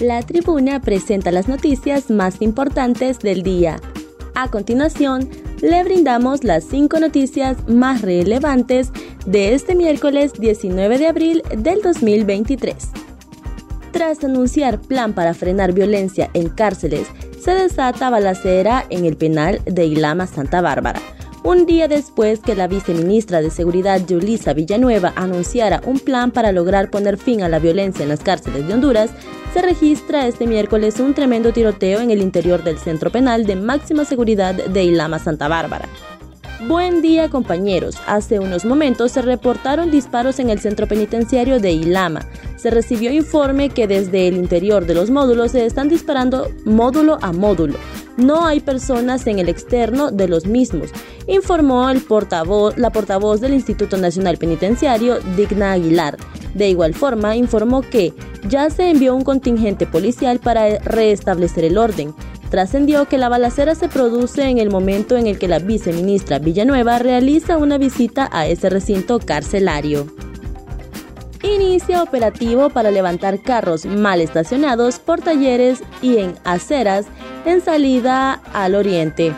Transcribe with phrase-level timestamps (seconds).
[0.00, 3.78] La tribuna presenta las noticias más importantes del día.
[4.34, 5.28] A continuación,
[5.60, 8.92] le brindamos las cinco noticias más relevantes
[9.26, 12.76] de este miércoles 19 de abril del 2023.
[13.92, 17.06] Tras anunciar plan para frenar violencia en cárceles,
[17.38, 21.02] se desata balacera en el penal de Ilama Santa Bárbara
[21.42, 26.90] un día después que la viceministra de Seguridad Yulisa Villanueva anunciara un plan para lograr
[26.90, 29.10] poner fin a la violencia en las cárceles de Honduras,
[29.54, 34.04] se registra este miércoles un tremendo tiroteo en el interior del centro penal de máxima
[34.04, 35.88] seguridad de Ilama Santa Bárbara.
[36.68, 37.96] Buen día compañeros.
[38.06, 42.20] Hace unos momentos se reportaron disparos en el centro penitenciario de Ilama.
[42.56, 47.32] Se recibió informe que desde el interior de los módulos se están disparando módulo a
[47.32, 47.78] módulo.
[48.16, 50.90] No hay personas en el externo de los mismos,
[51.26, 56.18] informó el portavoz, la portavoz del Instituto Nacional Penitenciario, Digna Aguilar.
[56.54, 58.12] De igual forma, informó que
[58.48, 62.14] ya se envió un contingente policial para restablecer el orden.
[62.50, 66.98] Trascendió que la balacera se produce en el momento en el que la viceministra Villanueva
[66.98, 70.06] realiza una visita a ese recinto carcelario.
[71.42, 77.06] Inicia operativo para levantar carros mal estacionados por talleres y en aceras
[77.44, 79.32] en salida al oriente.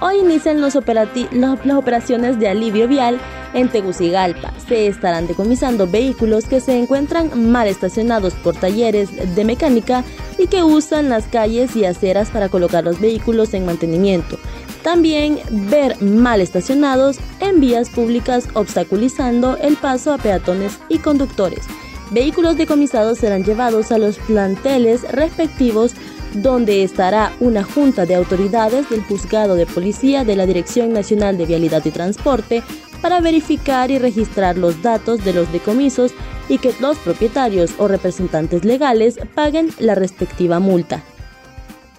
[0.00, 3.18] Hoy inician los las operaciones de alivio vial
[3.54, 4.52] en Tegucigalpa.
[4.68, 10.04] Se estarán decomisando vehículos que se encuentran mal estacionados por talleres de mecánica
[10.36, 14.38] y que usan las calles y aceras para colocar los vehículos en mantenimiento.
[14.82, 21.64] También ver mal estacionados en vías públicas obstaculizando el paso a peatones y conductores.
[22.10, 25.94] Vehículos decomisados serán llevados a los planteles respectivos
[26.34, 31.46] donde estará una junta de autoridades del Juzgado de Policía de la Dirección Nacional de
[31.46, 32.62] Vialidad y Transporte
[33.00, 36.12] para verificar y registrar los datos de los decomisos
[36.48, 41.02] y que los propietarios o representantes legales paguen la respectiva multa.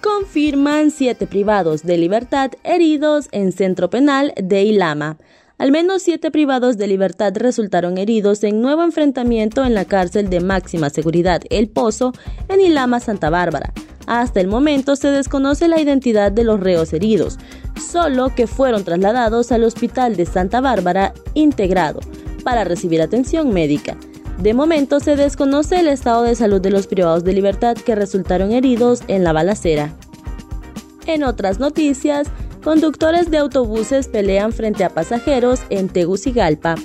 [0.02, 5.16] Confirman siete privados de libertad heridos en centro penal de Ilama.
[5.58, 10.40] Al menos siete privados de libertad resultaron heridos en nuevo enfrentamiento en la cárcel de
[10.40, 12.12] máxima seguridad El Pozo
[12.48, 13.72] en Ilama, Santa Bárbara.
[14.06, 17.38] Hasta el momento se desconoce la identidad de los reos heridos,
[17.90, 22.00] solo que fueron trasladados al Hospital de Santa Bárbara integrado
[22.44, 23.96] para recibir atención médica.
[24.38, 28.52] De momento se desconoce el estado de salud de los privados de libertad que resultaron
[28.52, 29.94] heridos en la balacera.
[31.06, 32.28] En otras noticias,
[32.62, 36.76] conductores de autobuses pelean frente a pasajeros en Tegucigalpa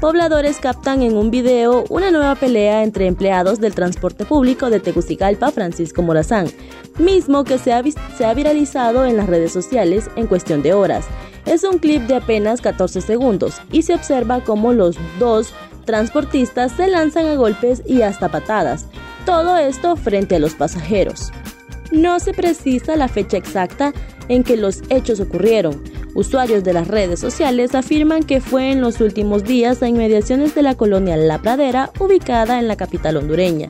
[0.00, 5.50] pobladores captan en un video una nueva pelea entre empleados del transporte público de Tegucigalpa,
[5.50, 6.48] Francisco Morazán,
[6.98, 7.82] mismo que se ha,
[8.16, 11.06] se ha viralizado en las redes sociales en cuestión de horas.
[11.46, 15.52] Es un clip de apenas 14 segundos y se observa cómo los dos
[15.84, 18.86] transportistas se lanzan a golpes y hasta patadas.
[19.24, 21.32] Todo esto frente a los pasajeros.
[21.92, 23.92] No se precisa la fecha exacta
[24.28, 25.82] en que los hechos ocurrieron,
[26.16, 30.62] Usuarios de las redes sociales afirman que fue en los últimos días a inmediaciones de
[30.62, 33.68] la colonia La Pradera, ubicada en la capital hondureña.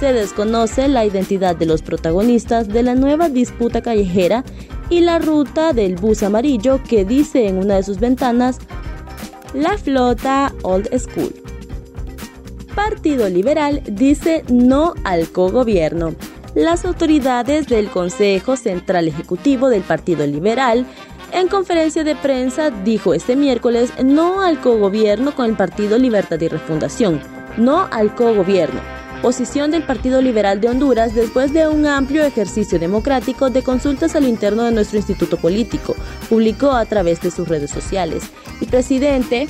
[0.00, 4.42] Se desconoce la identidad de los protagonistas de la nueva disputa callejera
[4.88, 8.56] y la ruta del bus amarillo que dice en una de sus ventanas
[9.52, 11.34] La Flota Old School.
[12.74, 16.14] Partido Liberal dice no al cogobierno.
[16.54, 20.86] Las autoridades del Consejo Central Ejecutivo del Partido Liberal
[21.32, 26.48] en conferencia de prensa dijo este miércoles no al cogobierno con el Partido Libertad y
[26.48, 27.20] Refundación,
[27.56, 28.80] no al cogobierno.
[29.22, 34.20] Posición del Partido Liberal de Honduras después de un amplio ejercicio democrático de consultas a
[34.20, 35.94] lo interno de nuestro instituto político,
[36.28, 38.24] publicó a través de sus redes sociales.
[38.60, 39.48] El presidente